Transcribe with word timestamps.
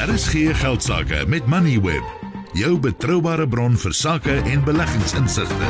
RSG 0.00 0.56
Geldsaake 0.56 1.24
met 1.28 1.46
Moneyweb, 1.46 2.04
jou 2.56 2.78
betroubare 2.80 3.44
bron 3.48 3.74
vir 3.76 3.92
sake 3.92 4.32
en 4.48 4.62
beleggingsinsigte. 4.64 5.66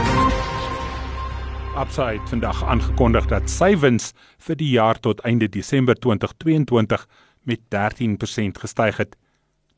Absa 1.75 2.07
het 2.13 2.31
vandag 2.31 2.61
aangekondig 2.63 3.27
dat 3.33 3.51
sy 3.51 3.73
wins 3.83 4.13
vir 4.47 4.61
die 4.61 4.69
jaar 4.77 5.01
tot 5.03 5.25
einde 5.27 5.49
Desember 5.51 5.99
2022 5.99 7.09
met 7.43 7.65
13% 7.75 8.63
gestyg 8.63 9.03
het. 9.03 9.19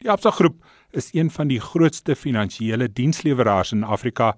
Die 0.04 0.12
Absa 0.12 0.34
groep 0.36 0.60
is 0.90 1.08
een 1.16 1.32
van 1.32 1.48
die 1.48 1.60
grootste 1.60 2.12
finansiële 2.12 2.92
diensleweraars 2.92 3.72
in 3.72 3.88
Afrika 3.88 4.34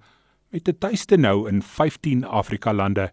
met 0.55 0.69
'n 0.69 0.79
tuiste 0.79 1.17
nou 1.17 1.49
in 1.49 1.63
15 1.63 2.25
Afrika 2.25 2.73
lande. 2.73 3.11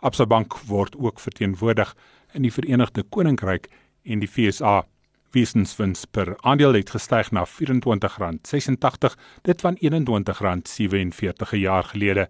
Absa 0.00 0.26
Bank 0.26 0.58
word 0.68 0.96
ook 0.96 1.20
verteenwoordig 1.20 1.96
in 2.32 2.42
die 2.42 2.52
Verenigde 2.52 3.02
Koninkryk 3.02 3.68
en 4.04 4.18
die 4.18 4.28
FSA. 4.28 4.91
Wesenswins 5.32 6.04
per 6.04 6.34
aandeel 6.40 6.76
het 6.76 6.90
gestyg 6.92 7.30
na 7.32 7.46
R24.86, 7.48 9.14
dit 9.42 9.60
van 9.60 9.76
R21.47 9.80 11.52
'n 11.52 11.56
jaar 11.58 11.84
gelede. 11.84 12.28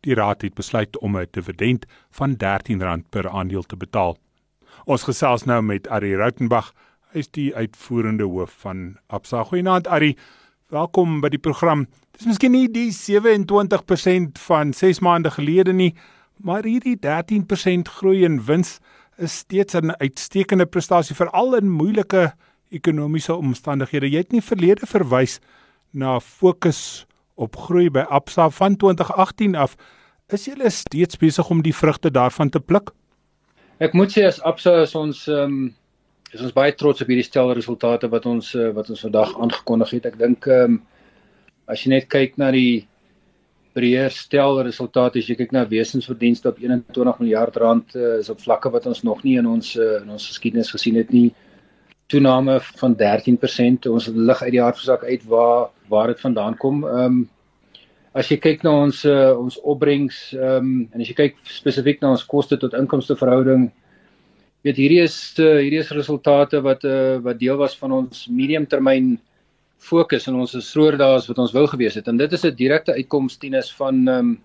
Die 0.00 0.14
raad 0.14 0.42
het 0.42 0.54
besluit 0.54 0.98
om 0.98 1.16
'n 1.16 1.26
dividend 1.30 1.86
van 2.10 2.36
R13 2.36 3.04
per 3.10 3.28
aandeel 3.28 3.62
te 3.62 3.76
betaal. 3.76 4.18
Ons 4.84 5.02
gesels 5.02 5.44
nou 5.44 5.62
met 5.62 5.88
Ari 5.88 6.14
Rautenbach, 6.16 6.72
hy 7.12 7.18
is 7.18 7.30
die 7.30 7.54
uitvoerende 7.56 8.24
hoof 8.24 8.54
van 8.62 8.96
Absa. 9.06 9.44
Goeienaand 9.44 9.88
Ari. 9.88 10.16
Welkom 10.68 11.20
by 11.20 11.28
die 11.28 11.38
program. 11.38 11.86
Dis 12.16 12.26
miskien 12.26 12.52
nie 12.52 12.68
die 12.70 12.92
27% 12.92 14.38
van 14.38 14.72
6 14.72 15.00
maande 15.00 15.30
gelede 15.30 15.72
nie, 15.72 15.94
maar 16.36 16.62
hierdie 16.62 16.96
13% 16.96 17.88
groei 17.88 18.24
in 18.24 18.44
wins 18.44 18.78
is 19.20 19.38
steeds 19.44 19.74
'n 19.74 19.92
uitstekende 20.00 20.66
prestasie 20.66 21.16
veral 21.16 21.56
in 21.56 21.70
moeilike 21.70 22.32
ekonomiese 22.70 23.34
omstandighede. 23.34 24.10
Jy 24.10 24.18
het 24.18 24.32
nie 24.32 24.42
verlede 24.42 24.86
verwys 24.86 25.40
na 25.92 26.20
fokus 26.20 27.06
op 27.34 27.56
groei 27.56 27.90
by 27.90 28.04
Absa 28.08 28.50
van 28.50 28.76
2018 28.76 29.54
af. 29.54 29.76
Is 30.28 30.44
julle 30.44 30.70
steeds 30.70 31.16
besig 31.16 31.50
om 31.50 31.62
die 31.62 31.74
vrugte 31.74 32.10
daarvan 32.10 32.50
te 32.50 32.60
pluk? 32.60 32.92
Ek 33.78 33.92
moet 33.92 34.12
sê 34.12 34.26
as 34.28 34.40
Absa 34.40 34.82
is 34.82 34.94
ons 34.94 35.26
ehm 35.28 35.44
um, 35.44 35.74
is 36.30 36.42
ons 36.46 36.54
baie 36.54 36.70
trots 36.78 37.02
op 37.02 37.08
hierdie 37.10 37.26
stel 37.26 37.50
resultate 37.52 38.08
wat 38.08 38.26
ons 38.26 38.52
uh, 38.54 38.68
wat 38.76 38.90
ons 38.90 39.00
vandag 39.00 39.32
aangekondig 39.34 39.90
het. 39.96 40.06
Ek 40.06 40.18
dink 40.18 40.46
ehm 40.46 40.76
um, 40.76 40.82
as 41.70 41.84
jy 41.84 41.90
net 41.94 42.08
kyk 42.10 42.36
na 42.38 42.50
die 42.50 42.86
breër 43.80 44.12
stel 44.12 44.60
resultate 44.66 45.18
as 45.22 45.28
jy 45.30 45.38
kyk 45.38 45.54
na 45.56 45.64
wesensverdienste 45.68 46.52
op 46.52 46.60
21 46.60 47.20
miljard 47.22 47.56
rand 47.62 47.96
uh, 47.96 48.18
is 48.20 48.30
op 48.32 48.42
vlakke 48.44 48.72
wat 48.76 48.86
ons 48.90 49.02
nog 49.08 49.24
nie 49.24 49.38
in 49.40 49.48
ons 49.48 49.72
uh, 49.80 50.02
in 50.02 50.12
ons 50.12 50.28
geskiedenis 50.28 50.72
gesien 50.76 51.00
het 51.00 51.12
nie. 51.16 51.30
Toename 52.12 52.58
van 52.82 52.96
13% 52.98 53.88
ons 53.88 54.08
lig 54.14 54.42
uit 54.42 54.54
die 54.56 54.62
hartversak 54.62 55.06
uit 55.08 55.28
waar 55.30 55.70
waar 55.90 56.12
dit 56.12 56.20
vandaan 56.22 56.56
kom. 56.58 56.84
Um, 56.84 57.20
as 58.12 58.30
jy 58.30 58.40
kyk 58.42 58.64
na 58.66 58.72
ons 58.84 59.04
uh, 59.06 59.32
ons 59.38 59.58
opbrengs 59.62 60.18
um, 60.34 60.88
en 60.90 61.02
as 61.02 61.10
jy 61.10 61.16
kyk 61.18 61.38
spesifiek 61.46 62.00
na 62.02 62.14
ons 62.16 62.26
koste 62.26 62.58
tot 62.58 62.74
inkomste 62.78 63.16
verhouding 63.18 63.68
weet 64.66 64.80
hierdie 64.80 65.02
is 65.04 65.16
uh, 65.38 65.60
hierdie 65.60 65.80
is 65.84 65.92
resultate 65.94 66.60
wat 66.64 66.84
uh, 66.88 67.20
wat 67.24 67.38
deel 67.40 67.58
was 67.60 67.76
van 67.78 67.94
ons 68.02 68.26
medium 68.28 68.66
termyn 68.66 69.14
fokus 69.80 70.26
en 70.28 70.34
ons 70.34 70.54
is 70.54 70.70
vroeër 70.74 70.96
daar 71.00 71.16
as 71.16 71.26
wat 71.30 71.38
ons 71.38 71.52
wou 71.56 71.66
gewees 71.66 71.96
het 71.96 72.08
en 72.08 72.16
dit 72.16 72.32
is 72.32 72.44
'n 72.44 72.54
direkte 72.54 72.92
uitkoms 72.92 73.36
tienus 73.36 73.72
van 73.72 74.08
ehm 74.08 74.18
um, 74.18 74.38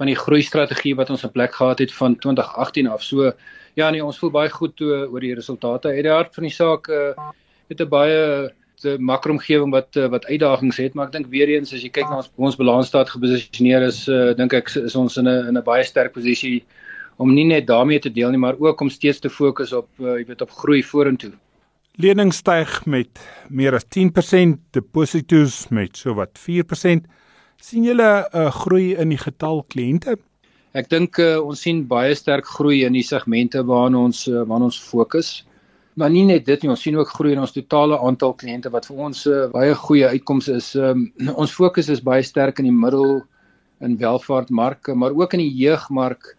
van 0.00 0.08
die 0.08 0.16
groei 0.16 0.40
strategie 0.42 0.94
wat 0.96 1.10
ons 1.12 1.22
in 1.26 1.30
plek 1.30 1.52
gehad 1.52 1.78
het 1.78 1.92
van 1.92 2.16
2018 2.16 2.86
af. 2.88 3.02
So 3.04 3.32
ja 3.76 3.90
nee, 3.90 4.04
ons 4.04 4.18
voel 4.18 4.30
baie 4.30 4.48
goed 4.48 4.72
toe 4.76 5.04
oor 5.12 5.20
die 5.20 5.34
resultate. 5.34 5.92
Uit 5.92 6.06
die 6.06 6.12
hart 6.12 6.34
van 6.34 6.46
die 6.48 6.52
saak 6.52 6.88
uh, 6.88 7.12
het 7.68 7.80
'n 7.80 7.88
baie 7.88 8.50
te 8.80 8.96
makroomgewing 8.98 9.70
wat 9.76 9.96
uh, 9.96 10.08
wat 10.08 10.24
uitdagings 10.24 10.76
het, 10.76 10.94
maar 10.94 11.06
ek 11.06 11.12
dink 11.12 11.26
weer 11.28 11.48
eens 11.48 11.74
as 11.74 11.82
jy 11.84 11.90
kyk 11.92 12.08
na 12.08 12.16
ons 12.16 12.30
ons 12.36 12.56
balansstaat 12.56 13.12
geposisioneer 13.12 13.82
is 13.82 14.08
uh, 14.08 14.32
dink 14.32 14.56
ek 14.56 14.72
is 14.80 14.96
ons 14.96 15.16
in 15.20 15.28
'n 15.28 15.48
in 15.48 15.58
'n 15.58 15.64
baie 15.64 15.84
sterk 15.84 16.12
posisie 16.12 16.64
om 17.18 17.34
nie 17.34 17.44
net 17.44 17.66
daarmee 17.66 18.00
te 18.00 18.12
deel 18.12 18.30
nie, 18.30 18.40
maar 18.40 18.56
ook 18.58 18.80
om 18.80 18.88
steeds 18.88 19.20
te 19.20 19.28
fokus 19.28 19.72
op 19.72 19.88
uh, 20.00 20.16
jy 20.16 20.24
weet 20.24 20.40
op 20.40 20.50
groei 20.50 20.82
vorentoe. 20.82 21.32
Lenings 21.98 22.38
styg 22.38 22.84
met 22.86 23.18
meer 23.50 23.74
as 23.74 23.84
10%, 23.90 24.60
deposito's 24.70 25.66
met 25.74 25.96
sowat 25.98 26.38
4%. 26.38 27.08
sien 27.60 27.84
julle 27.84 28.24
'n 28.32 28.38
uh, 28.38 28.50
groei 28.50 28.94
in 28.96 29.10
die 29.10 29.18
getal 29.18 29.64
kliënte? 29.68 30.16
Ek 30.72 30.88
dink 30.88 31.18
uh, 31.18 31.42
ons 31.44 31.60
sien 31.60 31.82
baie 31.86 32.14
sterk 32.14 32.46
groei 32.46 32.84
in 32.86 32.92
die 32.92 33.02
segmente 33.02 33.60
waarna 33.66 33.98
ons 33.98 34.28
uh, 34.28 34.46
waarna 34.48 34.70
ons 34.70 34.78
fokus. 34.80 35.44
Maar 35.94 36.10
nie 36.10 36.24
net 36.24 36.46
dit 36.46 36.62
nie, 36.62 36.70
ons 36.70 36.80
sien 36.80 36.96
ook 36.96 37.08
groei 37.08 37.32
in 37.32 37.40
ons 37.40 37.52
totale 37.52 37.98
aantal 37.98 38.32
kliënte 38.32 38.70
wat 38.70 38.86
vir 38.86 38.96
ons 38.96 39.26
'n 39.26 39.32
uh, 39.32 39.46
baie 39.52 39.74
goeie 39.74 40.06
uitkoms 40.08 40.48
is. 40.48 40.74
Um, 40.74 41.12
ons 41.42 41.52
fokus 41.52 41.88
is 41.90 42.00
baie 42.00 42.22
sterk 42.22 42.58
in 42.58 42.70
die 42.70 42.80
middel 42.84 43.24
in 43.80 43.98
welvaartmarke, 43.98 44.94
maar 44.94 45.12
ook 45.12 45.34
in 45.34 45.40
die 45.40 45.56
jeugmark. 45.66 46.36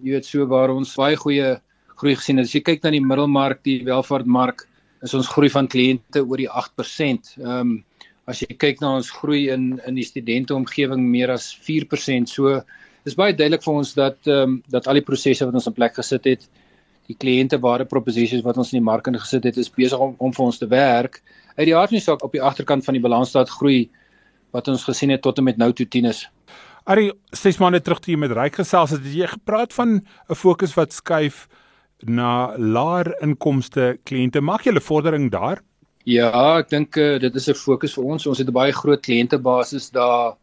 Jy 0.00 0.12
weet 0.12 0.24
so 0.24 0.46
waar 0.46 0.70
ons 0.70 0.96
baie 0.96 1.16
goeie 1.16 1.60
groei 1.96 2.14
gesien 2.14 2.38
het. 2.38 2.46
As 2.46 2.54
jy 2.54 2.62
kyk 2.62 2.82
na 2.82 2.90
die 2.90 3.04
middelmark, 3.04 3.60
die 3.64 3.82
welvaartmark, 3.84 4.68
is 5.04 5.14
ons 5.16 5.28
groei 5.28 5.50
van 5.52 5.68
kliënte 5.68 6.24
oor 6.24 6.40
die 6.40 6.50
8%. 6.50 7.36
Ehm 7.42 7.60
um, 7.60 7.74
as 8.24 8.38
jy 8.40 8.54
kyk 8.56 8.78
na 8.80 8.94
ons 8.96 9.10
groei 9.12 9.50
in 9.52 9.74
in 9.84 9.98
die 9.98 10.06
studente 10.06 10.54
omgewing 10.56 11.02
meer 11.12 11.28
as 11.34 11.50
4%. 11.66 12.30
So 12.32 12.62
dis 13.04 13.16
baie 13.18 13.34
duidelik 13.36 13.64
vir 13.66 13.74
ons 13.74 13.92
dat 13.98 14.16
ehm 14.26 14.42
um, 14.42 14.54
dat 14.72 14.88
al 14.88 15.00
die 15.00 15.08
prosesse 15.10 15.44
wat 15.44 15.54
ons 15.60 15.68
in 15.68 15.76
plek 15.76 15.98
gesit 15.98 16.28
het, 16.30 16.46
die 17.08 17.16
kliënte 17.20 17.60
waarde 17.60 17.84
proposisies 17.84 18.44
wat 18.46 18.56
ons 18.56 18.72
in 18.72 18.80
die 18.80 18.88
mark 18.88 19.10
in 19.10 19.20
gesit 19.20 19.44
het, 19.44 19.58
is 19.60 19.68
besig 19.68 20.00
om 20.00 20.14
om 20.18 20.32
vir 20.32 20.44
ons 20.46 20.58
te 20.58 20.68
werk. 20.70 21.20
Uit 21.58 21.68
die 21.68 21.76
aard 21.76 21.92
van 21.92 22.00
die 22.00 22.06
saak 22.06 22.24
op 22.24 22.32
die 22.32 22.42
agterkant 22.42 22.84
van 22.84 22.96
die 22.96 23.04
balansstaat 23.04 23.52
groei 23.58 23.90
wat 24.56 24.68
ons 24.72 24.86
gesien 24.88 25.10
het 25.10 25.22
tot 25.22 25.38
en 25.38 25.44
met 25.44 25.60
nou 25.60 25.72
toe 25.72 25.86
tieners. 25.86 26.24
Ari, 26.84 27.10
6 27.32 27.58
maande 27.58 27.80
terug 27.80 28.00
toe 28.00 28.12
jy 28.12 28.18
met 28.20 28.32
Ryk 28.36 28.58
gesels 28.60 28.92
het, 28.92 29.04
het 29.04 29.14
jy 29.16 29.28
gepraat 29.28 29.72
van 29.72 30.00
'n 30.00 30.34
fokus 30.34 30.74
wat 30.76 30.92
skuif 30.92 31.46
na 32.08 32.56
laer 32.58 33.14
inkomste 33.22 33.98
kliënte. 34.04 34.40
Maak 34.40 34.64
julle 34.64 34.80
vordering 34.80 35.30
daar? 35.30 35.62
Ja, 36.04 36.58
ek 36.58 36.68
dink 36.68 36.96
uh, 37.00 37.18
dit 37.18 37.34
is 37.34 37.48
'n 37.48 37.54
fokus 37.54 37.94
vir 37.94 38.04
ons. 38.04 38.26
Ons 38.26 38.38
het 38.38 38.48
'n 38.48 38.52
baie 38.52 38.72
groot 38.72 39.00
kliëntebasis 39.00 39.90
daar 39.90 40.36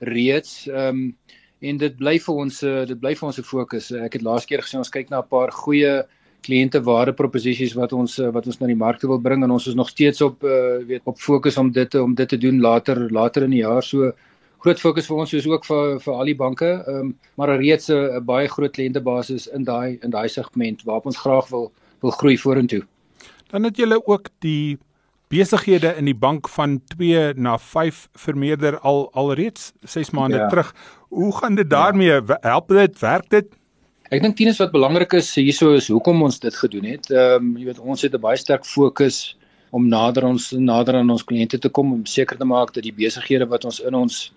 reeds. 0.00 0.66
Ehm 0.68 0.88
um, 0.88 1.16
en 1.60 1.76
dit 1.76 1.96
bly 1.96 2.18
vir 2.18 2.34
ons 2.34 2.62
uh, 2.62 2.84
dit 2.88 3.00
bly 3.00 3.14
vir 3.14 3.26
ons 3.26 3.38
'n 3.38 3.44
fokus. 3.44 3.92
Ek 3.92 4.12
het 4.12 4.22
laas 4.22 4.46
keer 4.46 4.60
gesê 4.60 4.78
ons 4.78 4.90
kyk 4.90 5.10
na 5.10 5.20
'n 5.20 5.28
paar 5.28 5.50
goeie 5.52 6.04
kliënte 6.42 6.80
waarde 6.82 7.12
proposisies 7.12 7.74
wat 7.76 7.92
ons 7.92 8.18
uh, 8.18 8.30
wat 8.32 8.46
ons 8.46 8.60
na 8.60 8.66
die 8.66 8.76
mark 8.76 9.02
wil 9.02 9.20
bring 9.20 9.44
en 9.44 9.50
ons 9.50 9.66
is 9.66 9.74
nog 9.74 9.88
steeds 9.88 10.20
op 10.20 10.44
uh, 10.44 10.80
weet 10.88 11.02
op 11.04 11.18
fokus 11.18 11.56
om 11.56 11.70
dit 11.72 11.94
om 11.94 12.14
dit 12.14 12.28
te 12.28 12.38
doen 12.38 12.60
later 12.60 13.10
later 13.10 13.44
in 13.44 13.50
die 13.50 13.64
jaar. 13.64 13.82
So 13.82 14.12
groot 14.60 14.80
fokus 14.80 15.08
vir 15.08 15.16
ons 15.22 15.30
soos 15.32 15.46
ook 15.48 15.64
vir 15.64 15.98
vir 16.04 16.14
al 16.14 16.30
die 16.30 16.36
banke, 16.36 16.70
ehm 16.86 17.00
um, 17.00 17.14
maar 17.36 17.56
reeds 17.56 17.90
'n 17.90 18.24
baie 18.24 18.48
groot 18.48 18.72
kliëntebasis 18.72 19.48
in 19.56 19.64
daai 19.64 19.98
in 20.02 20.10
daai 20.10 20.28
segment 20.28 20.82
waarop 20.84 21.06
ons 21.06 21.16
graag 21.16 21.48
wil 21.48 21.72
wil 22.00 22.10
groei 22.10 22.36
vorentoe. 22.36 22.82
Dan 23.50 23.64
het 23.64 23.76
julle 23.76 24.06
ook 24.06 24.28
die 24.38 24.78
besighede 25.28 25.94
in 25.96 26.04
die 26.04 26.14
bank 26.14 26.48
van 26.48 26.80
2 26.96 27.34
na 27.36 27.58
5 27.58 28.08
vermeerder 28.12 28.78
al 28.78 29.10
alreeds 29.12 29.72
6 29.80 30.10
maande 30.10 30.36
ja. 30.36 30.48
terug. 30.48 30.74
Hoe 31.08 31.36
gaan 31.36 31.54
dit 31.54 31.70
daarmee? 31.70 32.06
Ja. 32.06 32.38
Help 32.40 32.68
dit? 32.68 32.98
Werk 32.98 33.30
dit? 33.30 33.46
Ek 34.10 34.22
dink 34.22 34.36
tienens 34.36 34.58
wat 34.58 34.72
belangrik 34.72 35.12
is 35.12 35.34
hierso 35.34 35.74
is 35.78 35.88
hoekom 35.88 36.22
ons 36.22 36.40
dit 36.42 36.54
gedoen 36.54 36.84
het. 36.84 37.10
Ehm 37.10 37.34
um, 37.34 37.56
jy 37.56 37.64
weet 37.64 37.78
ons 37.78 38.02
het 38.02 38.14
'n 38.14 38.20
baie 38.20 38.36
sterk 38.36 38.66
fokus 38.66 39.36
om 39.70 39.88
nader 39.88 40.24
ons 40.26 40.50
nader 40.50 40.96
aan 40.98 41.10
ons 41.10 41.24
kliënte 41.24 41.58
te 41.58 41.68
kom 41.68 41.92
om 41.92 42.06
seker 42.06 42.36
te 42.36 42.44
maak 42.44 42.74
dat 42.74 42.82
die 42.82 42.94
besighede 42.94 43.46
wat 43.46 43.64
ons 43.64 43.80
in 43.80 43.94
ons 43.94 44.32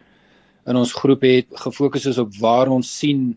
in 0.66 0.80
ons 0.80 0.94
groep 0.96 1.22
het 1.28 1.48
gefokus 1.66 2.06
is 2.06 2.20
op 2.22 2.36
waar 2.40 2.72
ons 2.72 2.90
sien 3.00 3.34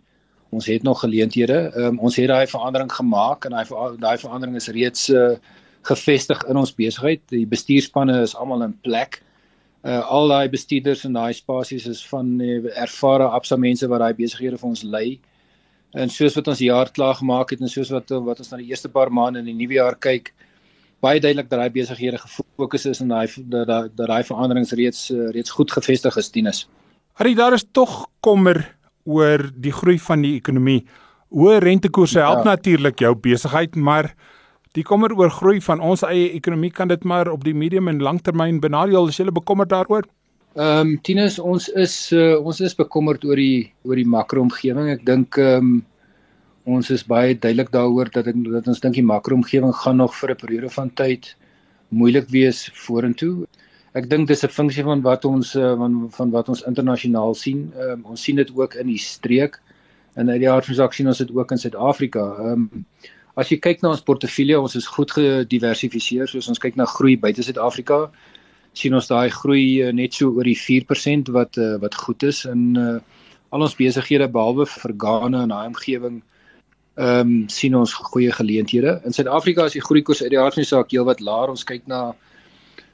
ons 0.54 0.66
het 0.66 0.82
nog 0.82 1.00
geleenthede. 1.00 1.72
Um, 1.76 1.98
ons 1.98 2.16
het 2.16 2.30
daai 2.30 2.46
verandering 2.46 2.92
gemaak 2.92 3.44
en 3.44 3.56
daai 3.56 3.66
daai 4.00 4.18
verandering 4.18 4.56
is 4.56 4.68
reeds 4.72 5.08
uh, 5.10 5.34
gevestig 5.86 6.42
in 6.50 6.56
ons 6.56 6.74
besigheid. 6.74 7.22
Die 7.32 7.46
bestuurspanne 7.46 8.20
is 8.22 8.36
almal 8.36 8.62
in 8.68 8.76
plek. 8.86 9.20
Uh, 9.82 10.00
al 10.10 10.30
daai 10.30 10.48
bestuurders 10.50 11.04
in 11.06 11.18
daai 11.18 11.34
spasies 11.34 11.86
is 11.90 12.02
van 12.06 12.38
uh, 12.40 12.62
ervare 12.78 13.28
Absa 13.28 13.58
mense 13.58 13.88
wat 13.90 14.02
daai 14.04 14.14
besighede 14.18 14.58
vir 14.62 14.70
ons 14.70 14.86
lei. 14.86 15.18
En 15.96 16.10
soos 16.12 16.34
wat 16.38 16.48
ons 16.52 16.62
jaar 16.62 16.90
klaar 16.94 17.18
gemaak 17.18 17.52
het 17.54 17.60
en 17.62 17.70
soos 17.72 17.90
wat 17.94 18.10
wat 18.10 18.42
ons 18.42 18.50
na 18.52 18.62
die 18.62 18.70
eerste 18.70 18.90
paar 18.92 19.10
maande 19.10 19.42
in 19.42 19.50
die 19.50 19.58
nuwe 19.58 19.78
jaar 19.78 19.98
kyk, 19.98 20.32
baie 21.02 21.20
duidelik 21.20 21.50
dat 21.50 21.58
daai 21.58 21.74
besighede 21.74 22.18
gefokus 22.22 22.86
is 22.90 23.02
en 23.02 23.12
daai 23.12 23.26
dat 23.50 23.94
daai 23.98 24.22
veranderings 24.24 24.74
reeds 24.78 25.10
uh, 25.10 25.30
reeds 25.34 25.54
goed 25.58 25.72
gevestig 25.72 26.18
is, 26.22 26.30
Tinus. 26.30 26.66
Harry, 27.16 27.32
daar 27.34 27.54
is 27.56 27.64
tog 27.72 28.10
kommer 28.20 28.58
oor 29.08 29.40
die 29.56 29.72
groei 29.72 29.96
van 30.04 30.20
die 30.20 30.34
ekonomie. 30.36 30.82
Hoë 31.32 31.62
rentekoerse 31.64 32.20
help 32.20 32.42
ja. 32.44 32.50
natuurlik 32.50 33.00
jou 33.00 33.14
besigheid, 33.16 33.72
maar 33.72 34.10
die 34.76 34.84
kommer 34.84 35.14
oor 35.16 35.32
groei 35.32 35.62
van 35.64 35.80
ons 35.80 36.04
eie 36.04 36.26
ekonomie 36.36 36.68
kan 36.76 36.92
dit 36.92 37.06
maar 37.08 37.30
op 37.32 37.46
die 37.46 37.54
medium 37.56 37.88
en 37.88 38.04
langtermyn 38.04 38.60
benadeel. 38.60 39.08
Is 39.08 39.16
jy 39.16 39.32
bekommerd 39.32 39.72
daaroor? 39.72 40.04
Ehm 40.60 40.92
um, 40.92 40.92
Tinus, 41.08 41.38
ons 41.40 41.70
is 41.72 41.96
uh, 42.12 42.36
ons 42.36 42.60
is 42.60 42.76
bekommerd 42.76 43.24
oor 43.24 43.40
die 43.40 43.72
oor 43.88 43.96
die 43.96 44.08
makroomgewing. 44.12 44.92
Ek 44.92 45.08
dink 45.08 45.40
ehm 45.40 45.72
um, 45.72 45.74
ons 46.68 46.92
is 46.92 47.06
baie 47.08 47.32
duidelik 47.32 47.72
daaroor 47.72 48.12
dat 48.12 48.28
ek 48.28 48.44
dat 48.44 48.68
ons 48.68 48.84
dink 48.84 49.00
die 49.00 49.08
makroomgewing 49.08 49.72
gaan 49.72 50.02
nog 50.04 50.12
vir 50.20 50.36
'n 50.36 50.42
periode 50.44 50.68
van 50.76 50.92
tyd 51.00 51.32
moeilik 51.88 52.28
wees 52.28 52.66
vorentoe. 52.74 53.46
Ek 53.96 54.10
dink 54.10 54.28
dis 54.28 54.44
'n 54.44 54.52
funksie 54.52 54.84
van 54.84 55.02
wat 55.02 55.24
ons 55.24 55.52
van 55.52 55.94
van 56.12 56.30
wat 56.30 56.48
ons 56.52 56.62
internasionaal 56.68 57.34
sien. 57.34 57.72
Um, 57.80 58.04
ons 58.04 58.22
sien 58.22 58.36
dit 58.36 58.50
ook 58.54 58.74
in 58.74 58.86
die 58.92 59.00
streek 59.00 59.60
en 60.16 60.30
uit 60.30 60.40
die 60.40 60.50
aard 60.50 60.64
van 60.64 60.74
die 60.74 60.80
saak 60.80 60.92
sien 60.96 61.08
ons 61.08 61.22
dit 61.22 61.32
ook 61.32 61.52
in 61.52 61.58
Suid-Afrika. 61.58 62.24
Ehm 62.40 62.66
um, 62.70 62.84
as 63.36 63.50
jy 63.52 63.58
kyk 63.60 63.82
na 63.82 63.90
ons 63.92 64.00
portefeulje, 64.00 64.60
ons 64.60 64.76
is 64.76 64.86
goed 64.88 65.10
gediversifiseer, 65.12 66.28
soos 66.28 66.48
ons 66.48 66.60
kyk 66.60 66.76
na 66.76 66.86
groei 66.88 67.18
buite 67.20 67.44
Suid-Afrika, 67.44 68.06
sien 68.72 68.94
ons 68.96 69.08
daai 69.08 69.28
groei 69.30 69.82
uh, 69.84 69.92
net 69.92 70.16
so 70.16 70.30
oor 70.32 70.48
die 70.48 70.56
4% 70.56 71.32
wat 71.36 71.58
uh, 71.60 71.76
wat 71.82 71.98
goed 72.04 72.22
is 72.22 72.44
in 72.48 72.76
uh, 72.80 72.98
al 73.52 73.64
ons 73.64 73.76
besighede 73.76 74.28
behalwe 74.32 74.64
vir 74.66 74.96
Ghana 75.04 75.42
en 75.44 75.52
daai 75.52 75.66
omgewing 75.72 76.22
ehm 76.96 77.20
um, 77.20 77.48
sien 77.52 77.74
ons 77.76 77.92
goeie 78.12 78.32
geleenthede. 78.32 79.00
In 79.04 79.12
Suid-Afrika 79.12 79.66
is 79.68 79.76
die 79.76 79.84
groeikoers 79.84 80.22
uit 80.22 80.32
die 80.32 80.40
aard 80.40 80.56
van 80.56 80.64
die 80.64 80.68
saak 80.68 80.92
heelwat 80.92 81.20
laer. 81.20 81.52
Ons 81.52 81.64
kyk 81.68 81.84
na 81.92 82.14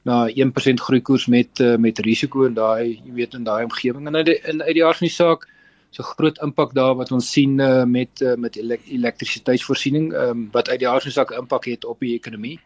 na 0.08 0.26
1% 0.28 0.82
groeikoers 0.86 1.26
met 1.26 1.60
uh, 1.60 1.76
met 1.76 1.98
risiko 1.98 2.46
in 2.48 2.54
daai, 2.54 2.98
jy 3.04 3.12
weet, 3.14 3.34
in 3.38 3.44
daai 3.46 3.64
omgewing. 3.64 4.06
En 4.06 4.16
uit 4.16 4.26
die, 4.26 4.38
in 4.50 4.62
uit 4.62 4.74
die 4.74 4.84
aard 4.84 4.98
van 4.98 5.06
die 5.06 5.14
saak 5.14 5.46
so 5.92 6.02
groot 6.16 6.38
impak 6.42 6.72
daar 6.74 6.94
wat 6.96 7.12
ons 7.12 7.28
sien 7.30 7.58
uh, 7.60 7.84
met 7.84 8.22
uh, 8.24 8.34
met 8.40 8.56
elektrisiteitsvoorsiening 8.56 10.12
ehm 10.12 10.30
um, 10.30 10.44
wat 10.52 10.70
uit 10.72 10.80
die 10.80 10.88
aard 10.88 11.04
van 11.04 11.12
die 11.12 11.18
saak 11.18 11.34
impak 11.36 11.68
het 11.68 11.84
op 11.84 12.00
die 12.00 12.14
ekonomie. 12.16 12.58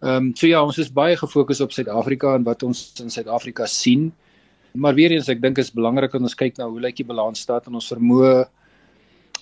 Ehm 0.00 0.30
um, 0.30 0.30
so 0.34 0.46
ja, 0.48 0.62
ons 0.64 0.78
is 0.78 0.92
baie 0.92 1.16
gefokus 1.16 1.60
op 1.60 1.72
Suid-Afrika 1.72 2.34
en 2.34 2.48
wat 2.48 2.62
ons 2.62 2.92
in 3.04 3.10
Suid-Afrika 3.10 3.66
sien. 3.66 4.12
Maar 4.72 4.94
weer 4.94 5.12
eens, 5.12 5.28
ek 5.32 5.40
dink 5.40 5.58
is 5.58 5.72
belangrik 5.72 6.12
dat 6.12 6.20
ons 6.20 6.36
kyk 6.36 6.58
na 6.58 6.68
hoe 6.68 6.80
lyk 6.80 6.96
die 6.96 7.08
balansstaat 7.08 7.68
en 7.68 7.78
ons 7.78 7.92
vermoë 7.92 8.34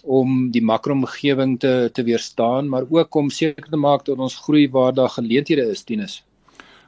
om 0.04 0.50
die 0.52 0.62
makroomgewing 0.62 1.56
te 1.58 1.90
te 1.94 2.04
weerstaan, 2.04 2.68
maar 2.68 2.84
ook 2.90 3.14
om 3.14 3.30
seker 3.30 3.70
te 3.70 3.80
maak 3.80 4.04
dat 4.04 4.18
ons 4.18 4.36
groei 4.44 4.68
waar 4.70 4.92
daar 4.94 5.10
geleenthede 5.10 5.70
is, 5.70 5.82
Tinus. 5.82 6.22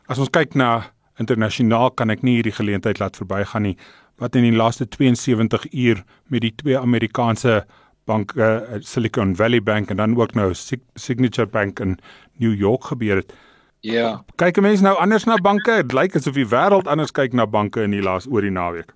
As 0.07 0.21
ons 0.23 0.31
kyk 0.31 0.55
na 0.55 0.87
internasionaal 1.19 1.91
kan 1.99 2.13
ek 2.15 2.23
nie 2.23 2.37
hierdie 2.39 2.55
geleentheid 2.55 3.01
laat 3.03 3.17
verbygaan 3.19 3.67
nie 3.67 3.77
wat 4.23 4.37
in 4.39 4.47
die 4.47 4.55
laaste 4.55 4.87
72 4.89 5.67
uur 5.73 6.03
met 6.33 6.45
die 6.45 6.53
twee 6.63 6.79
Amerikaanse 6.79 7.65
banke 8.07 8.39
uh, 8.39 8.79
Silicon 8.87 9.35
Valley 9.37 9.61
Bank 9.61 9.91
en 9.91 9.99
dan 10.01 10.15
ook 10.17 10.37
nou 10.39 10.53
Signature 10.55 11.47
Bank 11.47 11.81
in 11.81 11.99
New 12.39 12.55
York 12.55 12.85
gebeur 12.85 13.17
het. 13.17 13.35
Ja. 13.81 14.23
Kyk 14.41 14.61
mense 14.63 14.83
nou 14.83 14.95
anders 14.99 15.27
na 15.27 15.37
banke. 15.43 15.83
Dit 15.83 15.93
lyk 15.97 16.17
asof 16.17 16.39
die 16.39 16.47
wêreld 16.49 16.89
anders 16.91 17.13
kyk 17.13 17.35
na 17.35 17.47
banke 17.47 17.83
in 17.83 17.95
die 17.95 18.05
laas 18.05 18.31
oor 18.31 18.47
die 18.47 18.55
naweek. 18.55 18.95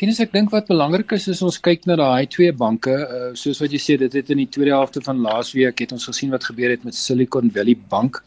Tenus 0.00 0.20
ek 0.24 0.32
dink 0.32 0.52
wat 0.54 0.68
belangrik 0.70 1.12
is 1.14 1.28
is 1.28 1.42
ons 1.44 1.60
kyk 1.60 1.86
na 1.86 1.96
daai 2.00 2.26
twee 2.32 2.52
banke, 2.52 2.92
uh, 2.92 3.32
soos 3.38 3.60
wat 3.62 3.74
jy 3.74 3.80
sê 3.82 3.98
dit 4.00 4.14
het 4.16 4.30
in 4.32 4.40
die 4.40 4.48
tweede 4.50 4.72
helfte 4.74 5.02
van 5.04 5.20
laasweek 5.22 5.84
het 5.84 5.92
ons 5.92 6.08
gesien 6.08 6.32
wat 6.32 6.46
gebeur 6.48 6.72
het 6.72 6.84
met 6.88 6.96
Silicon 6.96 7.52
Valley 7.52 7.76
Bank. 7.92 8.22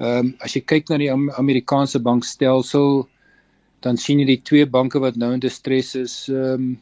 Ehm 0.00 0.18
um, 0.18 0.34
as 0.40 0.56
jy 0.56 0.62
kyk 0.64 0.88
na 0.90 0.98
die 0.98 1.10
Amerikaanse 1.12 2.00
bankstelsel, 2.00 3.04
dan 3.84 3.98
sien 3.98 4.22
jy 4.22 4.26
die 4.30 4.42
twee 4.48 4.66
banke 4.66 5.00
wat 5.02 5.18
nou 5.20 5.32
in 5.34 5.42
distress 5.42 5.96
is, 5.98 6.14
ehm 6.32 6.54
um, 6.54 6.72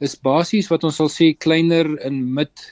is 0.00 0.16
basies 0.16 0.70
wat 0.72 0.84
ons 0.88 0.96
sal 0.96 1.10
sê 1.12 1.34
kleiner 1.36 1.90
en 2.06 2.22
mid 2.36 2.62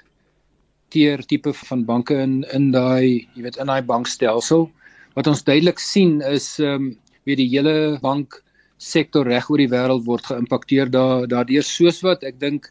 tier 0.95 1.21
tipe 1.29 1.53
van 1.53 1.85
banke 1.85 2.17
in 2.17 2.41
in 2.57 2.71
daai, 2.73 3.27
jy 3.37 3.45
weet, 3.45 3.59
in 3.61 3.69
daai 3.69 3.83
bankstelsel. 3.85 4.69
Wat 5.17 5.29
ons 5.29 5.45
duidelik 5.45 5.83
sien 5.83 6.21
is 6.23 6.57
ehm 6.63 6.75
um, 6.75 6.97
wie 7.29 7.37
die 7.37 7.51
hele 7.53 7.99
bank 8.01 8.39
sektor 8.79 9.27
reg 9.27 9.51
oor 9.51 9.61
die 9.61 9.69
wêreld 9.69 10.07
word 10.07 10.25
geïmpakteer 10.31 10.89
daar 10.89 11.27
daardeur 11.29 11.67
soos 11.67 11.99
wat 12.07 12.23
ek 12.25 12.39
dink 12.41 12.71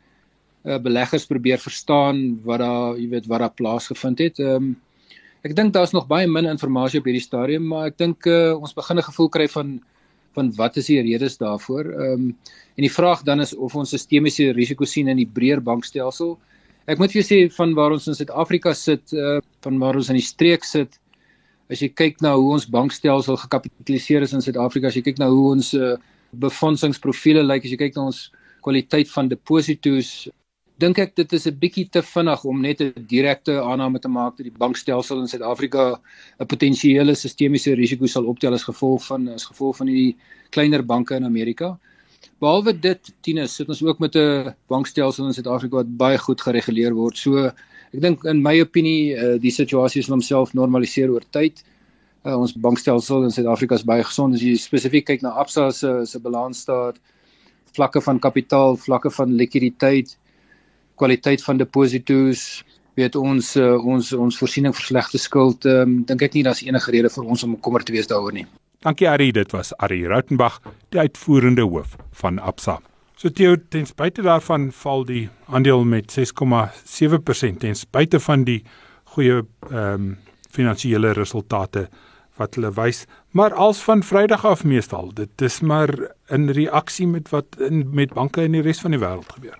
uh, 0.65 0.79
beleggers 0.81 1.27
probeer 1.29 1.61
verstaan 1.61 2.39
wat 2.47 2.63
daar 2.63 2.97
jy 2.97 3.09
weet 3.11 3.27
wat 3.29 3.43
daar 3.43 3.57
plaasgevind 3.61 4.23
het. 4.23 4.39
Ehm 4.39 4.55
um, 4.55 4.75
ek 5.47 5.55
dink 5.55 5.73
daar's 5.75 5.93
nog 5.95 6.09
baie 6.09 6.27
min 6.27 6.45
inligting 6.45 6.99
op 7.01 7.07
hierdie 7.07 7.23
stadium, 7.23 7.67
maar 7.71 7.91
ek 7.91 7.97
dink 8.01 8.27
uh, 8.27 8.55
ons 8.57 8.75
begin 8.75 8.97
'n 8.99 9.09
gevoel 9.09 9.29
kry 9.29 9.47
van 9.47 9.79
van 10.37 10.51
wat 10.53 10.77
is 10.77 10.89
die 10.91 11.01
redes 11.01 11.37
daarvoor. 11.41 11.85
Ehm 11.85 12.13
um, 12.13 12.25
en 12.77 12.85
die 12.85 12.93
vraag 12.93 13.23
dan 13.25 13.41
is 13.41 13.55
of 13.55 13.75
ons 13.75 13.89
sistemiese 13.89 14.51
risiko 14.53 14.85
sien 14.85 15.07
in 15.07 15.17
die 15.17 15.31
breër 15.37 15.63
bankstelsel. 15.63 16.37
Ek 16.85 16.99
moet 16.99 17.11
vir 17.11 17.21
jou 17.21 17.27
sê 17.27 17.39
van 17.55 17.73
waar 17.73 17.91
ons 17.91 18.07
in 18.07 18.15
Suid-Afrika 18.15 18.73
sit, 18.73 19.13
uh, 19.13 19.39
van 19.65 19.79
waar 19.81 19.95
ons 19.95 20.09
in 20.09 20.19
die 20.19 20.27
streek 20.27 20.63
sit, 20.63 20.99
as 21.69 21.81
jy 21.81 21.89
kyk 21.89 22.21
na 22.21 22.35
hoe 22.35 22.53
ons 22.53 22.67
bankstelsel 22.69 23.39
gekapitaliseer 23.43 24.23
is 24.23 24.33
in 24.33 24.45
Suid-Afrika, 24.45 24.87
as 24.87 24.95
jy 24.95 25.03
kyk 25.09 25.19
na 25.19 25.27
hoe 25.33 25.49
ons 25.55 25.73
uh, 25.73 25.95
befondsingsprofiele 26.31 27.43
lyk, 27.43 27.49
like, 27.49 27.65
as 27.67 27.73
jy 27.73 27.81
kyk 27.81 27.97
na 27.97 28.05
ons 28.11 28.21
kwaliteit 28.63 29.09
van 29.15 29.27
deposito's, 29.31 30.29
dink 30.81 30.99
ek 31.01 31.15
dit 31.17 31.33
is 31.33 31.47
'n 31.47 31.57
bietjie 31.57 31.87
te 31.89 32.01
vinnig 32.01 32.43
om 32.45 32.61
net 32.61 32.81
'n 32.81 33.05
direkte 33.09 33.53
aanname 33.61 33.99
te 33.99 34.07
maak 34.07 34.37
dat 34.37 34.45
die 34.45 34.59
bankstelsel 34.63 35.19
in 35.19 35.27
Suid-Afrika 35.27 35.99
'n 36.39 36.45
potensiële 36.45 37.15
sistemiese 37.15 37.73
risiko 37.75 38.05
sal 38.05 38.25
optel 38.25 38.53
as 38.53 38.63
gevolg 38.63 39.05
van 39.05 39.27
as 39.29 39.45
gevolg 39.45 39.77
van 39.77 39.87
die 39.87 40.15
kleiner 40.51 40.83
banke 40.85 41.15
in 41.15 41.25
Amerika. 41.25 41.77
Behalwe 42.39 42.79
dit, 42.79 43.13
Tinus, 43.21 43.55
sit 43.55 43.69
ons 43.69 43.81
ook 43.83 43.99
met 43.99 44.15
'n 44.15 44.53
bankstelsel 44.67 45.25
in 45.25 45.33
Suid-Afrika 45.33 45.75
wat 45.75 45.97
baie 45.97 46.17
goed 46.17 46.41
gereguleer 46.41 46.93
word. 46.93 47.17
So 47.17 47.45
ek 47.93 48.01
dink 48.01 48.23
in 48.25 48.41
my 48.41 48.61
opinie 48.61 49.15
uh, 49.15 49.39
die 49.39 49.51
situasie 49.51 50.03
sal 50.03 50.13
homself 50.13 50.53
normaliseer 50.53 51.09
oor 51.09 51.23
tyd. 51.31 51.63
Uh, 52.25 52.37
ons 52.37 52.53
bankstelsel 52.53 53.23
in 53.23 53.31
Suid-Afrika 53.31 53.75
is 53.75 53.83
baie 53.83 54.03
gesond 54.03 54.35
as 54.35 54.41
jy 54.41 54.55
spesifiek 54.55 55.05
kyk 55.05 55.21
na 55.21 55.29
Absa 55.29 55.71
se 55.71 56.05
se 56.05 56.19
balansstaat, 56.19 56.99
vlakke 57.73 58.01
van 58.01 58.19
kapitaal, 58.19 58.77
vlakke 58.77 59.09
van 59.09 59.33
likwiditeit, 59.33 60.17
kwaliteit 60.97 61.43
van 61.45 61.59
deposito's, 61.61 62.63
weet 62.97 63.15
ons 63.15 63.53
uh, 63.61 63.75
ons 63.77 64.11
ons 64.17 64.39
voorsiening 64.41 64.73
vir 64.75 64.89
slegte 64.89 65.21
skuld, 65.21 65.65
um, 65.69 66.01
dink 66.09 66.25
ek 66.25 66.37
nie 66.37 66.45
daar's 66.47 66.63
enige 66.65 66.93
rede 66.95 67.11
vir 67.13 67.29
ons 67.29 67.45
om 67.45 67.57
kommer 67.61 67.85
te 67.85 67.93
wees 67.95 68.09
daaroor 68.09 68.33
nie. 68.33 68.47
Dankie 68.85 69.09
Ari, 69.09 69.31
dit 69.33 69.53
was 69.55 69.73
Ari 69.81 70.03
Rautenbach, 70.07 70.59
die 70.93 71.01
uitvoerende 71.01 71.65
hoof 71.65 71.97
van 72.21 72.39
Absa. 72.39 72.77
So 73.17 73.33
Theo, 73.33 73.55
ten 73.57 73.87
spyte 73.89 74.21
daarvan 74.21 74.69
val 74.83 75.05
die 75.05 75.23
aandeel 75.49 75.85
met 75.89 76.13
6,7% 76.13 77.63
ten 77.63 77.77
spyte 77.77 78.21
van 78.21 78.45
die 78.45 78.61
goeie 79.15 79.43
ehm 79.71 79.93
um, 79.93 80.15
finansiële 80.57 81.11
resultate 81.13 81.83
wat 82.39 82.55
hulle 82.55 82.71
wys, 82.73 83.03
maar 83.37 83.53
als 83.53 83.81
van 83.83 84.03
Vrydag 84.03 84.45
af 84.45 84.63
meestal, 84.63 85.11
dit 85.13 85.41
is 85.41 85.59
maar 85.59 85.91
in 86.33 86.49
reaksie 86.49 87.07
met 87.07 87.29
wat 87.29 87.59
in 87.61 87.83
met 87.93 88.13
banke 88.13 88.45
in 88.47 88.57
die 88.57 88.63
res 88.65 88.81
van 88.81 88.95
die 88.95 89.01
wêreld 89.01 89.29
gebeur. 89.33 89.57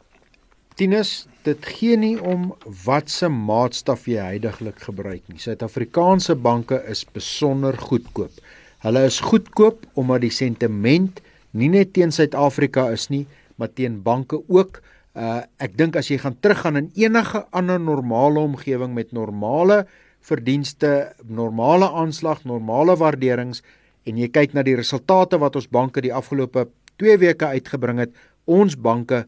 Tinus, 0.78 1.26
dit 1.42 1.64
gee 1.74 1.96
nie 1.98 2.20
om 2.22 2.52
watse 2.86 3.26
maatstaf 3.34 4.04
jy 4.06 4.22
heidaglik 4.22 4.84
gebruik 4.86 5.24
nie. 5.26 5.40
Suid-Afrikaanse 5.42 6.36
banke 6.38 6.78
is 6.86 7.00
besonder 7.16 7.74
goedkoop. 7.82 8.36
Hulle 8.84 9.02
is 9.10 9.18
goedkoop 9.26 9.88
omdat 9.98 10.22
die 10.28 10.34
sentiment 10.36 11.24
nie 11.58 11.72
net 11.74 11.96
teen 11.96 12.14
Suid-Afrika 12.14 12.92
is 12.94 13.08
nie, 13.10 13.24
maar 13.58 13.72
teen 13.74 13.96
banke 14.06 14.38
ook. 14.54 14.78
Uh 15.18 15.40
ek 15.58 15.74
dink 15.82 15.98
as 15.98 16.12
jy 16.12 16.20
gaan 16.22 16.38
teruggaan 16.46 16.78
in 16.84 16.92
enige 16.94 17.42
ander 17.58 17.82
normale 17.82 18.44
omgewing 18.46 18.94
met 18.94 19.10
normale 19.18 19.88
verdienste, 20.30 21.16
normale 21.26 21.90
aanslag, 21.90 22.44
normale 22.46 22.94
waarderings 23.02 23.64
en 24.06 24.22
jy 24.22 24.30
kyk 24.30 24.54
na 24.54 24.62
die 24.62 24.78
resultate 24.78 25.42
wat 25.42 25.58
ons 25.58 25.72
banke 25.74 26.06
die 26.06 26.14
afgelope 26.14 26.68
2 27.02 27.18
weke 27.26 27.50
uitgebring 27.58 28.06
het, 28.06 28.14
ons 28.46 28.78
banke 28.78 29.26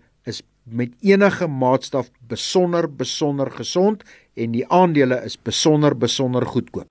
met 0.71 0.93
enige 1.01 1.47
maatstaf 1.47 2.09
besonder 2.27 2.95
besonder 2.95 3.51
gesond 3.51 4.03
en 4.33 4.51
die 4.51 4.67
aandele 4.67 5.21
is 5.25 5.38
besonder 5.41 5.97
besonder 5.97 6.45
goedkoop. 6.45 6.88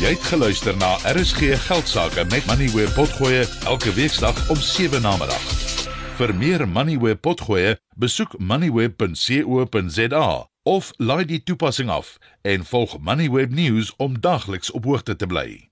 Jy 0.00 0.12
het 0.14 0.26
geluister 0.30 0.76
na 0.78 0.94
RSG 1.10 1.56
Geldsaake 1.66 2.24
met 2.30 2.46
Money 2.46 2.68
where 2.70 2.92
potgoe 2.94 3.46
elke 3.66 3.92
weeksdag 3.94 4.50
om 4.50 4.56
7 4.56 5.02
na 5.02 5.16
middag. 5.16 5.42
Vir 6.16 6.32
meer 6.32 6.62
Moneyweb 6.68 7.20
potgoe, 7.20 7.74
besoek 8.00 8.38
moneyweb.co.za 8.38 10.28
of 10.64 10.90
laai 10.96 11.24
die 11.28 11.42
toepassing 11.44 11.90
af 11.92 12.16
en 12.42 12.64
volg 12.64 12.96
Moneyweb 12.98 13.52
News 13.52 13.92
om 13.96 14.20
dagliks 14.20 14.70
op 14.70 14.84
hoogte 14.88 15.16
te 15.16 15.26
bly. 15.26 15.68